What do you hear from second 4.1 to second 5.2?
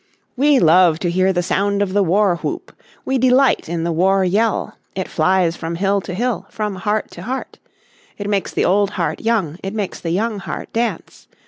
yell. It